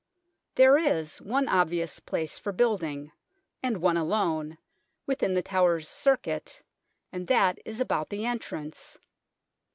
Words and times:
There 0.55 0.79
is 0.79 1.21
one 1.21 1.47
obvious 1.47 1.99
place 1.99 2.39
for 2.39 2.51
building 2.51 3.11
and 3.61 3.77
one 3.83 3.97
alone 3.97 4.57
within 5.05 5.35
The 5.35 5.43
Tower's 5.43 5.87
circuit, 5.87 6.63
and 7.11 7.27
that 7.27 7.59
is 7.65 7.79
about 7.81 8.09
the 8.09 8.25
entrance. 8.25 8.97